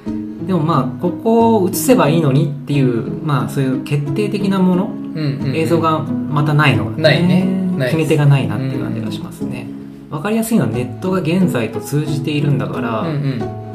[0.07, 0.47] うん。
[0.47, 7.47] でもまあ、ここを映せばいいのにっていう、まあそういう決定的なもの、うんうん映像がまたないのが、ないね。
[7.79, 9.67] ない決め手がないなっていう感じがしますね。
[10.11, 13.11] わかりやすいのはネットが現在と通じているんだから、うんう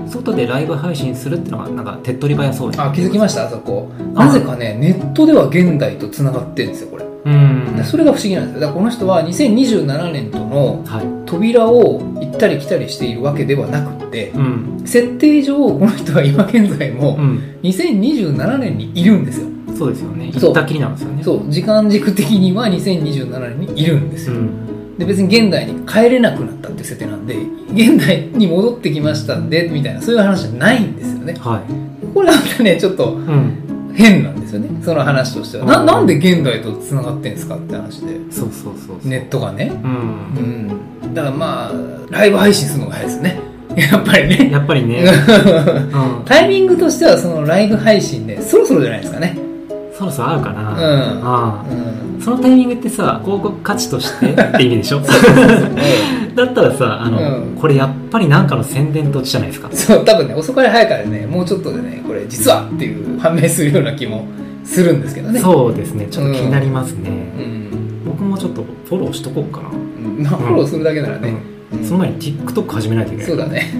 [0.05, 0.09] ん。
[0.09, 3.47] 外でライブ配信するっていうのがなんか手っ取り早そうにあ、気づきました？
[3.47, 3.89] あそこ。
[4.15, 7.05] あなぜかね、ネットでは現代と繋がってるんですよ、これ。
[7.25, 7.75] うん。
[7.75, 8.59] でそれが不思議なんですよ。
[8.61, 11.05] だからこの人は2027年とのはい。
[11.25, 14.81] 扉を行ったり来たりしているわけではなくって、うん。
[14.85, 17.41] 設定上、この人は今現在もうん。
[17.63, 19.47] 2027年にいるんですよ。
[19.75, 20.31] そうですよね。
[20.33, 20.41] そう。
[20.41, 21.23] 行ったきりなんですよね。
[21.23, 24.35] そう、時間軸的には2027年にいるんですよ。
[24.35, 24.97] うん。
[24.97, 27.35] で、別に現代に帰れなくなったっていう設定なんで、
[27.73, 31.35] 現代に戻ってきましたんで、みたいな、そういう話じゃないんですよね。
[31.39, 32.05] はい。
[32.13, 33.64] これはまたね、ちょっとうん
[33.95, 34.69] 変なんですよね。
[34.83, 35.65] その話としては。
[35.65, 38.31] な、うんなんで現代と繋がってんですかって話で。
[38.31, 39.71] そうそうそうネットがね。
[39.83, 40.71] うん
[41.03, 41.13] うん。
[41.13, 41.71] だからまあ、
[42.09, 43.39] ライブ配信するのが早いですね。
[43.75, 44.51] やっぱりね。
[44.51, 49.37] やっぱりね、うん、タイミングとしてはそのライブ配信ね、そろそろじゃないですかね。
[49.97, 52.04] そろそろあるかな、うんうん。
[52.25, 54.99] そのタイミングってさ広告価値としてって意味でしょ？
[56.35, 64.27] だったらさあの、うんこれやっぱりなんかの宣伝とじゃないですかそう、多分ね、遅かれ早かれね、もうちょっとでね、これ実はっていう判明するような気も
[64.63, 65.39] するんですけどね。
[65.39, 68.05] そうですねちょっと気になりますね、うん。
[68.05, 70.23] 僕もちょっとフォローしとこうかな、うん。
[70.23, 71.29] まあ、フォローするだけならね。
[71.29, 73.73] うんその前に TikTok 始めないといけないそうだね。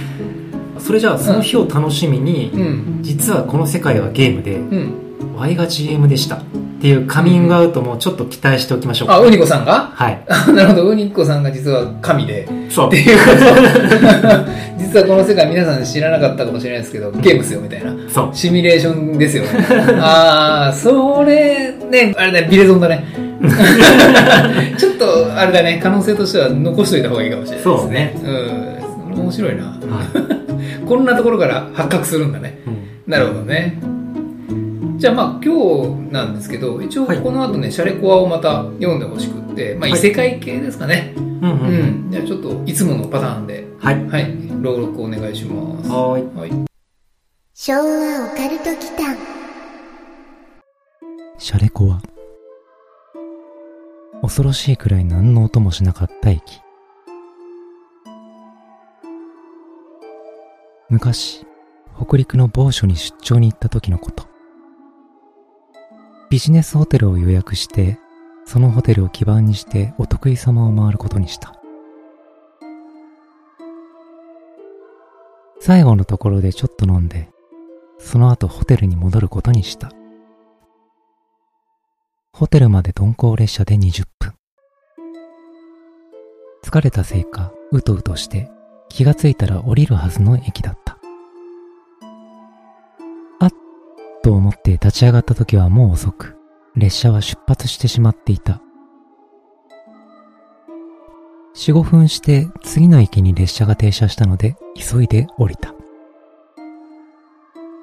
[0.78, 2.98] それじゃあその日を楽しみに、うん。
[3.02, 4.94] 実はこの世界はゲームでうん。
[5.36, 6.40] Y が GM でしたっ
[6.80, 9.92] ていうカミングアウトもちょっと期待しておきましょうか、あ、ウニコさんが？
[9.94, 17.94] はい あなるほど、ウニコさんが実は神で、そうっていうこと実はこの世界皆さん知らなかったかもしれないですけど、ゲームっすよ、みたいな。
[18.08, 19.50] そうシミュレーションですよね。
[20.00, 23.04] ああ、それ、ね、あれだね、ビレゾンだね。
[24.76, 28.14] ちょっと、あれだね、可能性としては残しといた方がいいかもしれないですね。
[28.16, 29.10] うん。
[29.14, 29.64] それ面白いな。
[29.64, 29.72] は
[30.86, 32.60] こんなところから発覚するんだね。
[32.66, 33.78] い、うんなるほどね。
[35.02, 37.20] じゃあまあ今日なんですけど、一応はい。
[37.20, 40.00] この後ね、シャレコアをまた読んでほしくって、まあ異はい。
[40.00, 41.12] 世界系ですかね。
[41.16, 42.10] うんうんうん。
[42.12, 44.06] じゃあちょっといつものパターンで、はい。
[44.06, 45.90] はい、朗読お願いします。
[45.90, 46.36] はーい。
[46.38, 46.50] はい。
[47.52, 49.16] 昭和オカルト祈間。
[51.36, 52.00] シャレコは
[54.22, 56.60] 恐ろしいくらい何の音もしなかった駅。
[60.88, 61.44] 昔
[62.00, 64.30] 北陸の某所に出張に行った時のこと
[66.32, 67.98] ビジネスホテルを予約して
[68.46, 71.62] そのホテルを基盤にしてお得意様を回ることにした
[75.64, 77.30] 最後のところでちょっと飲んで、
[78.00, 79.92] その後ホテルに戻ることにした。
[82.32, 84.34] ホテルまで鈍行列車で20分。
[86.64, 88.50] 疲れたせいか、うとうとして、
[88.88, 90.98] 気がついたら降りるはずの駅だった。
[94.22, 96.36] と思って立ち上がった時はもう遅く、
[96.76, 98.60] 列車は出発してしまっていた。
[101.54, 105.74] 4、5分して次の駅に列車が停車したので急いで降りた。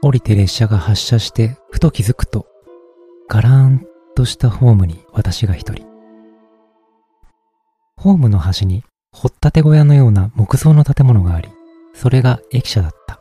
[0.01, 2.47] 降りて列車が発車してふと気づくと、
[3.27, 5.85] ガラーンとしたホームに私が一人。
[7.97, 11.49] ホームの端に掘ったて小屋のような木造の建物があり、
[11.93, 13.18] それが駅舎だった。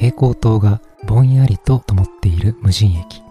[0.00, 3.22] 蛍光灯がぼんやりと灯っている無人駅。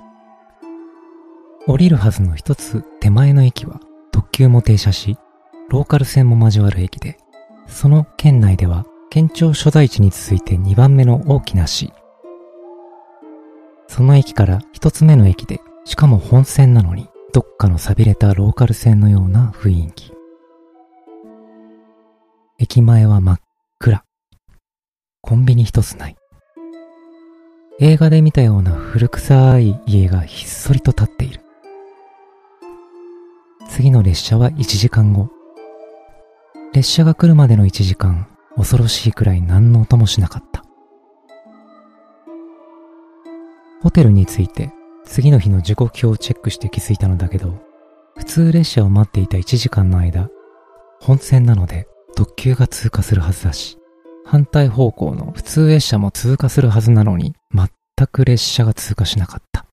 [1.65, 3.79] 降りるはずの一つ手前の駅は
[4.11, 5.17] 特急も停車し、
[5.69, 7.17] ローカル線も交わる駅で、
[7.65, 11.91] その県内では県庁所在地に続いて2番目の大きな市。
[13.87, 20.13] その駅から一つ目の駅で、しかも本線なのに、どっかの錆びれたローカル線のような雰囲気。
[22.59, 23.39] 駅前は真っ
[23.79, 24.03] 暗。
[25.21, 26.18] コンビニ一つない。
[27.81, 31.39] 映画で見たような古臭い家がひっそりと立っている。
[33.69, 35.29] 次の列車は1時間後。
[36.73, 40.65] 列車が来るまでの1時間、恐ろしいくらい何の音もしなかった。
[43.81, 44.73] ホテルに着いて、
[45.05, 47.59] 次の日の時刻表をチェックして気づいたのだけど、
[48.17, 50.29] 普通列車を待っていた1時間の間、
[50.99, 53.77] 本線なので特急が通過するはずだし、
[54.25, 57.35] 反対方向の普通列車も通過するはずなのに、
[57.99, 59.65] 全く列車が通過しなかった。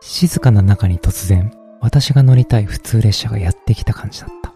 [0.00, 1.52] 静かな中に突然、
[1.82, 4.54] 私が乗りたい普通列車がやってきた感じだった。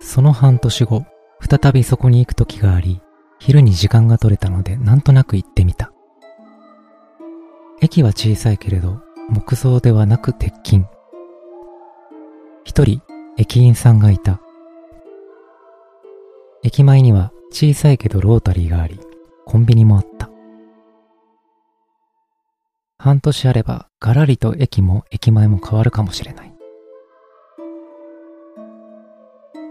[0.00, 1.04] その半年後、
[1.46, 3.02] 再びそこに行く時があり、
[3.38, 5.92] 昼に時間が取れたのでなんとなく行ってみた。
[7.82, 10.86] 駅は小さいけれど、木造ではなく鉄筋。
[12.64, 13.02] 一人、
[13.36, 14.40] 駅員さんがいた。
[16.62, 19.00] 駅前には小さいけどロータリーがあり、
[19.46, 20.28] コンビニもあった。
[22.98, 26.52] 半年あれば、ガラリと駅も駅前も変わるかもしれない。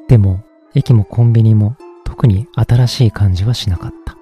[0.08, 0.43] でも、
[0.74, 4.17] 駅もコンビニも特に新しい感じはしなかった。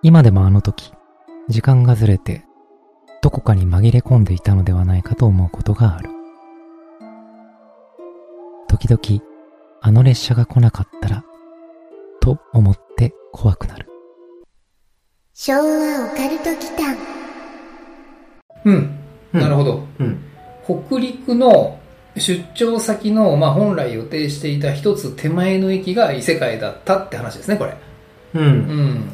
[0.00, 0.92] 今でもあの時、
[1.48, 2.44] 時間がずれて、
[3.20, 6.10] どこかに紛れ込んでいたのではないかと思うことがある。
[8.68, 9.35] 時々、
[9.86, 11.24] あの列車が来なかったら、
[12.20, 13.86] と思って怖くなる。
[15.32, 16.96] 昭和オカルト期間
[18.64, 18.98] うん。
[19.32, 19.86] うんなるほど。
[20.00, 20.18] うん。
[20.64, 21.78] 北陸の
[22.16, 27.76] 出張先の、まあ、本来予定していた一つ手前の駅が異世界だったって話ですね、これ。
[28.34, 28.38] う。
[28.40, 29.10] うんん。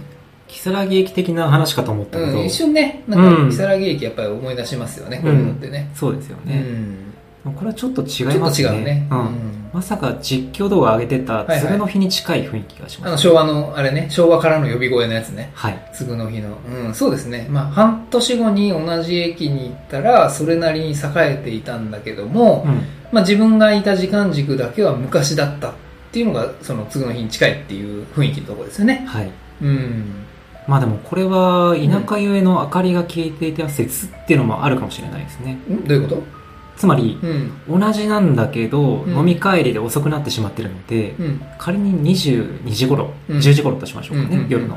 [0.49, 5.91] 木更木駅的な話かと思ったけど、うん、一瞬ね、なんか、うん木更木駅やっぱり思い出しますよね、こういうのってね。
[5.95, 6.61] そうですようね。
[6.61, 7.12] ん。
[7.45, 8.69] これはちょっと違いますね。
[8.69, 9.09] 違うね。
[9.11, 9.15] う。
[9.15, 9.71] うんん。
[9.73, 13.23] まさか実況動画上げてたはいはい次の日に近い雰囲気がしあの、ます。
[13.23, 15.51] 昭和の、あれね、昭和からの呼び声のやつね。
[15.55, 15.91] はい。
[15.93, 16.57] 次の日の。
[16.87, 17.49] うん、そうですね。
[17.51, 22.83] まあ、半年後に同じ駅に行ったら、それなりに栄えていたんだけども、うん。
[23.11, 25.73] まあ、自分がいた時間軸だけは昔だったっ
[26.13, 29.05] ていうのが、その次の日に近いっていう雰囲気のところですよね。
[29.07, 29.31] はい。
[29.63, 30.05] うん。
[30.69, 35.59] まあでもこれは田舎ゆえの明かりが消えていた説っていうのもあるかもしれないですね。
[35.69, 35.85] ん？
[35.89, 36.23] どういうこと？
[36.83, 37.17] つまり、
[37.69, 37.81] うん。
[37.81, 41.41] 同じなんだけど、うん飲み帰りで遅くなってしまってるので、うん。
[41.57, 44.77] 仮に22時頃、うん10時頃としましょうかね、うん夜の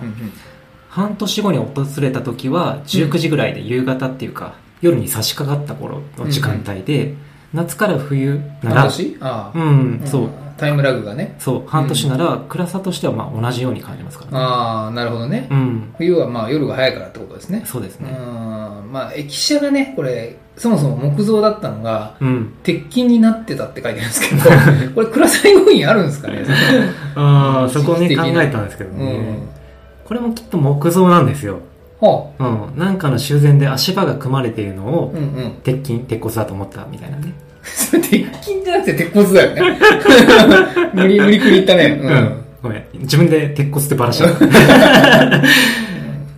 [0.87, 7.15] 半年後に訪れた時は19時ぐらいで夕方っていうか、夜に差し掛かった頃の時間帯で、
[7.55, 8.81] 夏から冬なら。
[8.81, 9.17] 半年？
[9.21, 9.57] ああ。
[9.57, 10.21] うん、そう。
[10.23, 11.35] うんタイムラグがね。
[11.37, 11.63] そう。
[11.67, 14.31] 半年なら暗さとしてはまあ同じように感じますから。
[14.31, 15.49] ねああ、なるほどね。
[15.51, 15.93] うん。
[15.97, 17.57] 冬はまあ夜が早いからってことですね。
[17.59, 17.65] うん。
[17.65, 18.09] そうですね。
[18.89, 22.53] まあ、駅舎がね、これ、そもそも木造だったのが、うん。
[22.63, 24.41] 鉄筋になってたって書いてあるんですけど、
[24.95, 26.45] これ暗さ要因あるんですかね？
[27.15, 29.37] ああそこね考えたんですけどうね、ん。
[30.05, 31.55] これもきっと木造なんですよ。
[31.55, 31.59] は
[32.39, 34.85] うんなんかの修繕で足場が組まれているのあ。
[34.87, 35.51] をうんうん。
[35.63, 38.11] 鉄筋鉄骨だと思ったみたいなねそれ 鉄
[38.43, 39.79] 筋じゃなくて鉄骨だよね。
[40.93, 41.99] 無理、無理くり言ったね。
[42.01, 42.35] うん。
[42.61, 44.29] ごめん自分で鉄骨ってばらした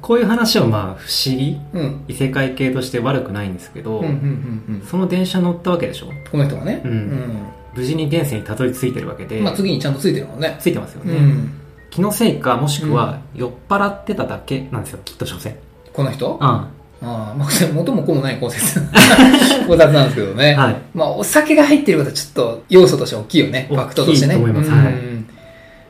[0.02, 2.02] こういう話はまあ不思議うん。
[2.08, 4.88] 異世界系として悪くないんですけど、うん、うん、うん、うん。
[4.88, 6.82] その電車乗ったわけでしょこの人がね。
[6.84, 7.22] うん
[7.76, 9.44] 無事に現世にたどり着いてるわけで、うん。
[9.44, 10.56] まあ次にちゃんとついてるもんね。
[10.60, 11.52] ついてますよね、うん。
[11.90, 15.56] 気のせいかもしくは酔っ払ってただけなんですよきっと所詮
[15.94, 16.38] この人？
[16.42, 16.70] あ
[17.02, 18.82] ああ、まあ、元も子もない考察。
[19.68, 20.56] 考察なんですけどね。
[20.56, 20.76] はい。
[20.94, 23.68] まあ、お酒が入ってることはちょっと要素として大きいよね。
[23.70, 24.34] 大きいファクトとしてね。
[24.34, 24.94] と思いますうんはい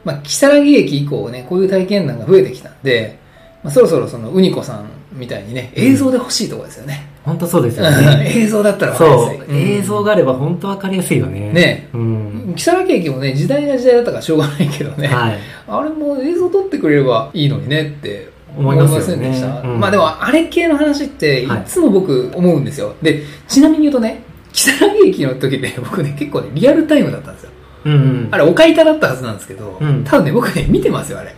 [0.03, 3.19] まあ、木更木駅以降ね、こういう体験談が増えてきたんで、
[3.61, 7.07] まあ、そろそろそのウニコさんみたいにね、映像で欲しいところですよね。
[7.27, 8.31] 本当そうですようんね。
[8.35, 9.77] 映像だったら分かりそうやすい。。
[9.77, 11.51] 映像があれば本当わかりやすいよね。
[11.53, 12.53] ねうん。
[12.55, 15.07] 木更木駅もね、時代が時代だったからしょうがないけどね。
[15.07, 15.37] はい。
[15.67, 19.61] あれも映像撮ってくれればいいのにねって思いませんでした？
[19.61, 22.93] うんまあでもあれ系の話っていはいつも僕思うんですよ。
[23.01, 27.49] で、ちなみに言うとね、木更木駅の時って僕ね、結構ね、リアルタイムだったんですよ。
[27.85, 28.27] うんうん。
[28.31, 31.35] あれ、お買い板だったはずなんですけど、うん多分ね、僕ね、見てますよ、あれ。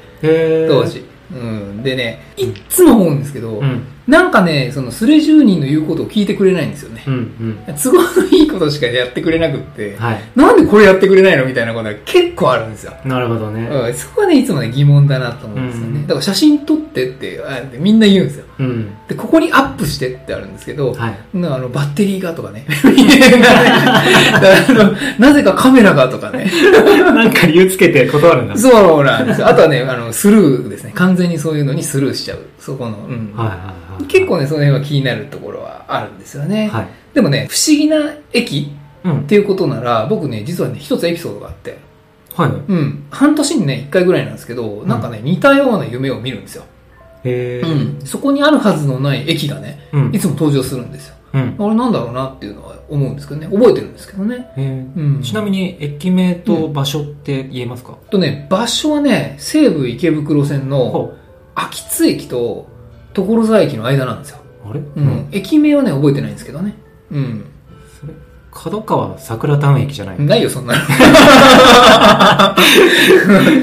[0.67, 1.03] 当時。
[1.31, 1.83] うん。
[1.83, 3.83] でね、いっつも思うんですけど、うん。
[4.07, 7.11] なんかね、そのスレ住人の言うことを聞いてくれないんですよねう。
[7.11, 7.13] ん
[7.67, 7.75] うん。
[7.75, 10.21] 都合のいいことしかやってくれなくって、はい。
[10.35, 12.93] なんでこれやってくれないのみたいなことが結構あるんですよ。
[13.05, 13.67] なるほどね。
[13.67, 15.99] うん、そこがね、いつもね、疑問だなと思うんですよね。
[15.99, 18.45] うんだから写真撮ってって、あってみんな言うんですよ。
[18.59, 18.93] うん。
[19.07, 21.37] で、ここにアップしてってあるんですけど、はい。
[21.37, 22.65] なあのバッテリーがとかね。
[25.17, 26.51] なぜかカメラがとかね。
[27.13, 28.57] なんか理由つけて断るんだ。
[28.57, 29.47] そうなんですよ。
[29.47, 30.91] あとはね、あの、スルーですね。
[30.93, 32.39] 完全にそういうのにスルーしちゃう。
[32.59, 32.97] そこの。
[33.07, 34.03] うんはいはいはい。
[34.05, 36.67] 結構ね、その辺は気になるところはあるんですよね。
[36.67, 36.87] はい。
[37.13, 39.23] でもね、不思議な駅うんっ。
[39.23, 41.77] ていうことなら、僕ね、実はね、一つエピソードがあって、
[42.35, 42.49] はい。
[42.49, 46.65] うん、半年にね、一回ぐらいなんですけど、なんかね、似たような夢を見るんですよ。
[47.23, 47.99] うん。
[48.05, 51.15] そこにあるはずのない駅がね、うんいつも登場するんですよ。
[51.33, 51.55] うん。
[51.59, 54.51] あれなんだろうなっていうのは思うんですけどね、覚えてるんですけどね。
[54.55, 55.21] へーうん。
[55.21, 57.97] ちなみに、駅名と場所って言えますか？
[58.09, 61.13] とね、場所はね、西武池袋線のほ
[61.55, 62.67] 秋津駅と
[63.13, 64.39] 所沢駅の間なんですよ。
[64.65, 64.69] う。
[64.69, 64.79] あれ？
[64.79, 65.27] うん。。
[65.31, 66.75] 駅名はね、覚えてないんですけどね。
[67.11, 67.45] うん。
[68.51, 70.19] 角川桜タウン駅じゃない？
[70.19, 70.79] ないよ、そんなの。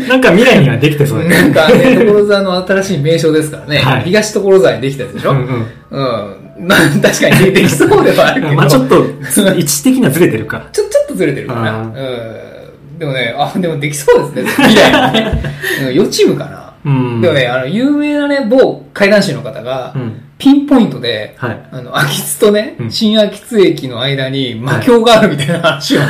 [0.09, 3.79] なんか未来にはできてそうだよなんかね、所沢の新しい名称ですからね。
[3.79, 5.47] はい東所沢にできたでしょ、ううんん、
[5.91, 6.69] うん。
[6.69, 8.55] まあ確かにできそうではあるけど。
[8.57, 10.63] まあちょっと、位置的にはずれてるか。
[10.73, 11.79] ちょ、ちょっとずれてるかな。
[11.81, 12.99] あうん。
[12.99, 14.67] でもね、あ、でもできそうですね。
[14.69, 15.43] 未来にね。
[15.89, 16.73] うん、予知夢かな。
[16.85, 17.21] うん。
[17.21, 20.23] でもね、あの、有名なね、某怪談師の方がう、ん。
[20.39, 21.69] ピンポイントで、はい。
[21.73, 26.07] あの、秋津とね、うん新秋津駅の間に魔境があるみたいな話をね、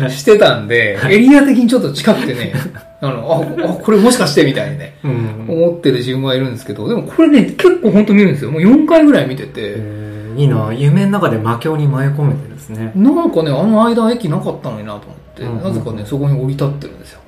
[0.00, 2.52] はいしてたんで、エリア的にちょっと近くてね、
[3.00, 5.46] あの、あ、あこれもしかしてみたいにね、うん。
[5.48, 8.50] 思ってる自分はいるんですけど、でもこれね、結構本当見るんですよ。
[8.50, 12.92] もう4回ぐらい見てて、えーいいな夢の中で魔境に迷い込めてるんですね。
[12.94, 17.20] なんかね、あの間駅なかったのになと思って、うんなぜかね、そこに降り立ってるんですよ。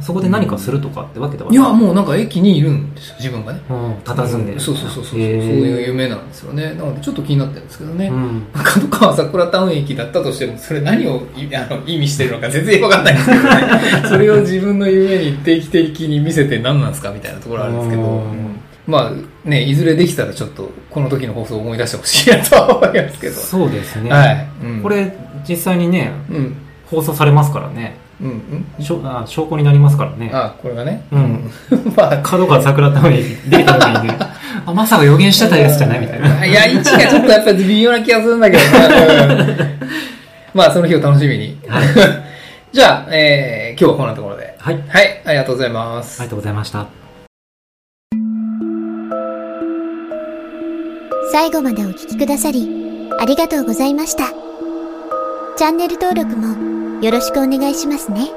[0.00, 3.60] そこで何かするとかってわけではいや、もうなんか駅にいるんですよ、自分がね。
[3.70, 4.60] うん、佇んでる。
[4.60, 5.12] そうそうそうそう。
[5.12, 6.74] そういう夢なんですよね。
[6.74, 8.08] なのでちょっと気になってるんですけどね。
[8.08, 8.46] うん。
[8.52, 13.48] 角川桜タウン駅だったとしても、それ何をいあの意味してるのか全然わかんないんですけどね。
[14.08, 23.40] それを自分の夢に定期的に見せて何なんですかみたいなところあるんですけど、うんうんまあね、いずれできたらちょっとこの時の放送を思い出してほしいなとは思いますけど。
[23.40, 24.10] そうですね。
[24.10, 24.48] はい。
[24.64, 25.16] うんこ、れ、
[25.48, 26.56] 実際にね、うん。
[26.86, 27.96] 放送されますからね。
[28.22, 28.64] うん。
[28.78, 28.84] うん。
[28.84, 30.30] しょあ証拠になりますからね。
[30.32, 31.04] あ、これがね。
[31.10, 31.50] うん。
[31.96, 34.16] まあ、角川桜タウン駅出てきた時にね、
[34.64, 36.46] あ、まさか予言してたやつじゃないみたいな。
[36.46, 39.34] いや、位置がちょっとやっぱり微妙な気がするんだけどな。
[39.34, 39.72] うん
[40.54, 41.58] まあ、その日を楽しみに。
[41.66, 41.88] はい。
[42.72, 44.54] じゃあ、えー、今日はこんなところで。
[44.58, 44.82] はい。
[44.88, 46.20] はい、ありがとうございます。
[46.20, 46.86] ありがとうございました。
[51.32, 54.24] 最後までお聞きくださり、ありがとうございました。
[55.56, 56.71] チャンネル登録も
[57.02, 58.30] よろしくお願いしますね。